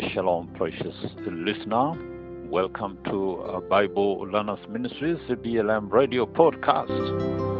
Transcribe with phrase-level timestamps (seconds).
[0.00, 1.92] Shalom, precious listener.
[2.50, 7.53] Welcome to uh, Bible Learners Ministries, BLM radio podcast.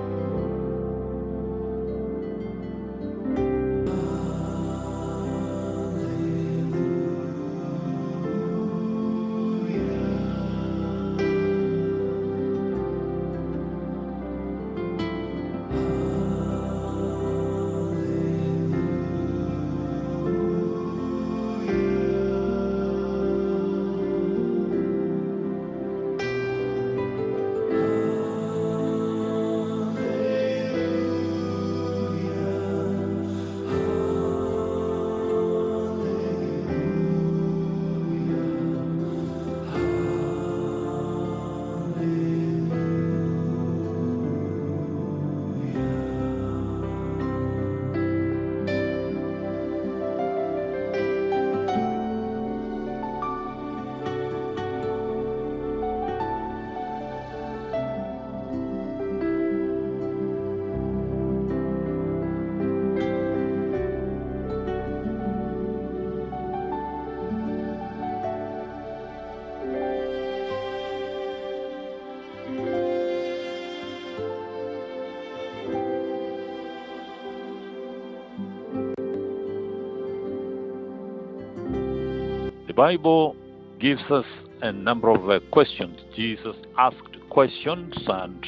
[82.74, 83.36] The Bible
[83.78, 84.24] gives us
[84.60, 85.96] a number of uh, questions.
[86.16, 86.96] Jesus asked
[87.30, 88.44] questions, and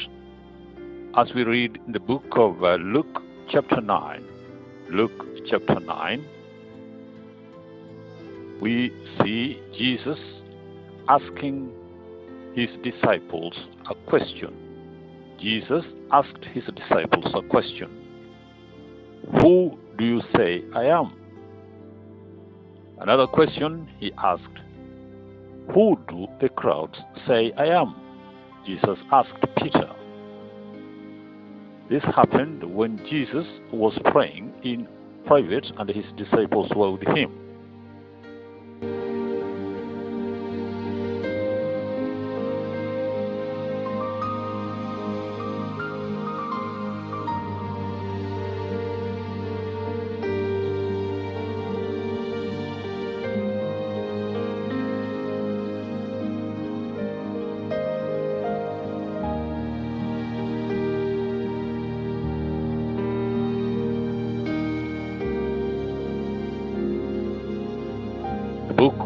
[1.15, 4.25] as we read in the book of uh, Luke, chapter 9,
[4.89, 5.13] Luke,
[5.49, 6.25] chapter 9,
[8.59, 10.19] we see Jesus
[11.07, 11.71] asking
[12.53, 13.53] his disciples
[13.89, 14.53] a question.
[15.39, 17.89] Jesus asked his disciples a question
[19.39, 21.26] Who do you say I am?
[22.99, 24.43] Another question he asked
[25.73, 26.97] Who do the crowds
[27.27, 27.95] say I am?
[28.65, 29.89] Jesus asked Peter.
[31.89, 34.87] This happened when Jesus was praying in
[35.25, 37.46] private and his disciples were with him.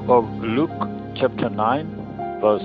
[0.09, 0.71] Of Luke,
[1.15, 2.61] chapter 9, verse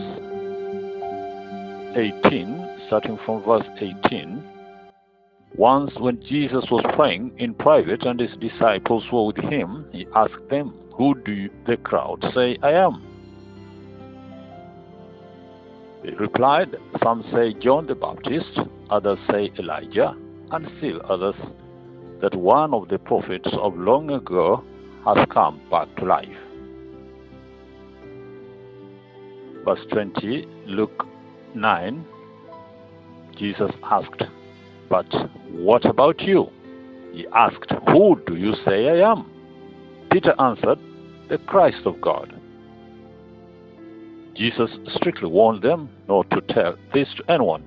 [1.94, 4.42] 18, starting from verse 18.
[5.54, 10.48] Once, when Jesus was praying in private and his disciples were with him, he asked
[10.48, 13.02] them, Who do the crowd say I am?
[16.04, 20.16] They replied, Some say John the Baptist, others say Elijah,
[20.53, 21.36] and still others
[22.22, 24.64] that one of the prophets of long ago
[25.04, 26.46] has come back to life.
[29.66, 31.04] Verse 20, Luke
[31.56, 32.06] 9,
[33.37, 34.22] Jesus asked,
[34.88, 35.12] But
[35.50, 36.47] what about you?
[37.12, 39.28] He asked, Who do you say I am?
[40.13, 40.78] Peter answered,
[41.28, 42.33] The Christ of God.
[44.36, 47.65] Jesus strictly warned them not to tell this to anyone.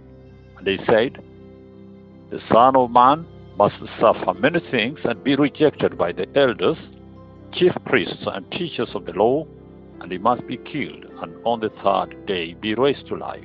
[0.57, 1.21] And they said,
[2.31, 6.77] The Son of Man must suffer many things and be rejected by the elders,
[7.51, 9.45] chief priests, and teachers of the law,
[10.01, 13.43] and he must be killed, and on the third day be raised to life.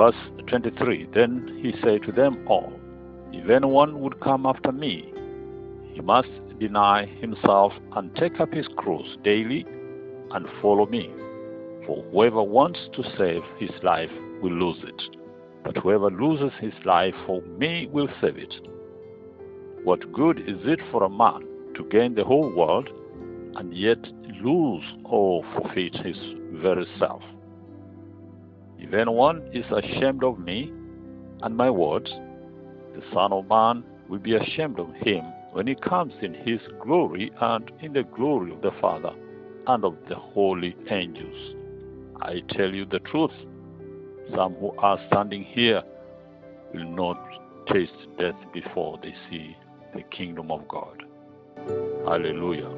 [0.00, 0.16] Verse
[0.46, 2.72] 23 Then he said to them all,
[3.34, 5.12] If anyone would come after me,
[5.92, 9.66] he must deny himself and take up his cross daily
[10.30, 11.10] and follow me.
[11.84, 14.10] For whoever wants to save his life
[14.40, 15.02] will lose it,
[15.64, 18.54] but whoever loses his life for me will save it.
[19.84, 22.88] What good is it for a man to gain the whole world
[23.56, 24.02] and yet
[24.42, 26.16] lose or forfeit his
[26.52, 27.22] very self?
[28.80, 30.72] If anyone is ashamed of me
[31.42, 32.10] and my words,
[32.94, 35.22] the Son of Man will be ashamed of him
[35.52, 39.12] when he comes in his glory and in the glory of the Father
[39.66, 41.54] and of the holy angels.
[42.22, 43.32] I tell you the truth,
[44.34, 45.82] some who are standing here
[46.72, 47.20] will not
[47.70, 49.56] taste death before they see
[49.94, 51.04] the kingdom of God.
[52.06, 52.70] Hallelujah.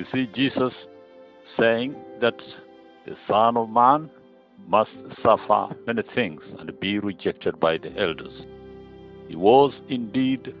[0.00, 0.72] We see Jesus
[1.58, 2.36] saying that
[3.06, 4.08] the Son of Man
[4.66, 4.90] must
[5.22, 8.32] suffer many things and be rejected by the elders.
[9.28, 10.54] He was indeed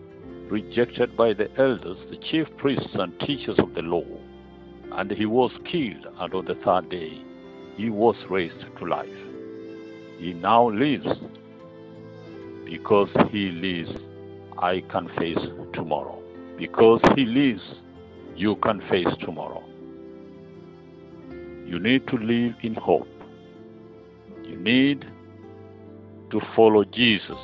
[0.50, 4.04] rejected by the elders, the chief priests and teachers of the law,
[4.92, 7.22] and he was killed, and on the third day
[7.76, 9.08] he was raised to life.
[10.18, 11.08] He now lives.
[12.66, 13.98] Because he lives,
[14.58, 15.38] I can face
[15.72, 16.22] tomorrow.
[16.58, 17.62] Because he lives,
[18.40, 19.62] you can face tomorrow.
[21.66, 23.06] You need to live in hope.
[24.42, 25.04] You need
[26.30, 27.36] to follow Jesus.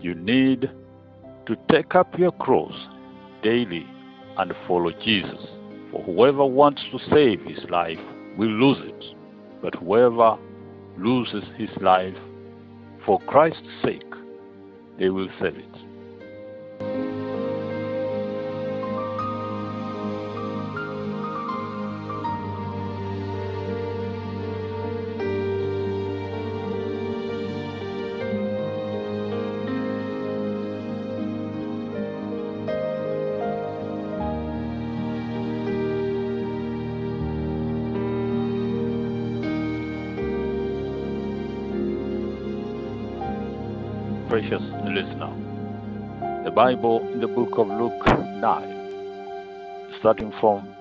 [0.00, 0.68] You need
[1.46, 2.74] to take up your cross
[3.44, 3.86] daily
[4.36, 5.38] and follow Jesus.
[5.92, 8.00] For whoever wants to save his life
[8.36, 9.16] will lose it,
[9.62, 10.38] but whoever
[10.98, 12.16] loses his life
[13.06, 14.02] for Christ's sake,
[14.98, 15.89] they will save it.
[44.30, 45.34] Precious listener.
[46.44, 50.72] The Bible in the book of Luke 9, starting from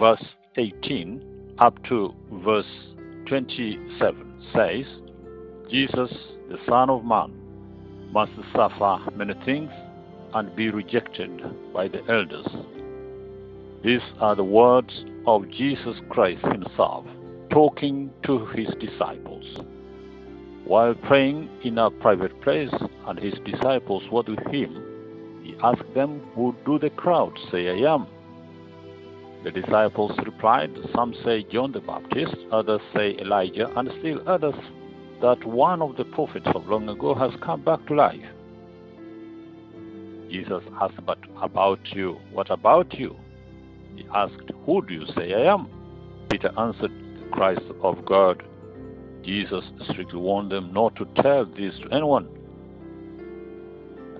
[0.00, 0.24] verse
[0.56, 2.12] 18 up to
[2.44, 2.66] verse
[3.28, 4.84] 27, says,
[5.70, 6.12] Jesus,
[6.48, 7.32] the Son of Man,
[8.10, 9.70] must suffer many things
[10.34, 11.30] and be rejected
[11.72, 12.48] by the elders.
[13.84, 17.06] These are the words of Jesus Christ Himself
[17.48, 19.46] talking to His disciples.
[20.64, 22.72] While praying in a private place
[23.06, 27.94] and his disciples were with him, he asked them, Who do the crowd say I
[27.94, 28.06] am?
[29.42, 34.54] The disciples replied, Some say John the Baptist, others say Elijah, and still others
[35.20, 38.20] that one of the prophets of long ago has come back to life.
[40.30, 43.16] Jesus asked, But about you, what about you?
[43.96, 45.68] He asked, Who do you say I am?
[46.30, 46.92] Peter answered,
[47.32, 48.42] Christ of God.
[49.24, 52.28] Jesus strictly warned them not to tell this to anyone.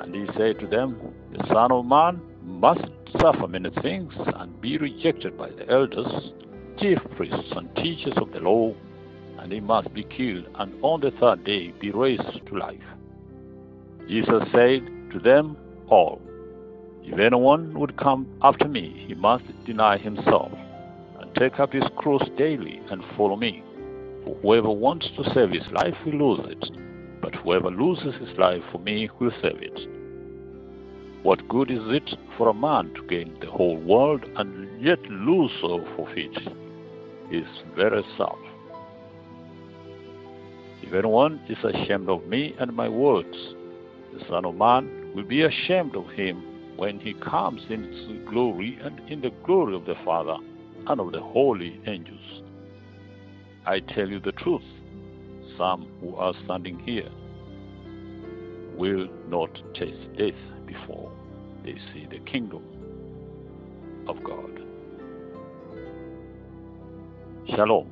[0.01, 0.97] And he said to them,
[1.33, 2.85] The Son of Man must
[3.21, 6.33] suffer many things and be rejected by the elders,
[6.79, 8.75] chief priests, and teachers of the law,
[9.39, 12.81] and he must be killed, and on the third day be raised to life.
[14.09, 15.57] Jesus said to them
[15.89, 16.21] all,
[17.03, 20.53] If anyone would come after me, he must deny himself,
[21.19, 23.63] and take up his cross daily, and follow me.
[24.25, 26.71] Whoever wants to save his life will lose it,
[27.21, 29.89] but whoever loses his life for me will save it.
[31.23, 35.53] What good is it for a man to gain the whole world and yet lose
[35.63, 36.37] or forfeit
[37.31, 38.39] his very self?
[40.83, 43.37] If anyone is ashamed of me and my words,
[44.13, 46.43] the Son of Man will be ashamed of him
[46.77, 50.37] when he comes in his glory and in the glory of the Father
[50.87, 52.42] and of the holy angels.
[53.65, 54.63] I tell you the truth,
[55.57, 57.09] some who are standing here
[58.75, 60.35] will not taste death
[60.67, 61.13] before
[61.65, 62.65] they see the kingdom
[64.09, 64.61] of God.
[67.55, 67.92] Shalom.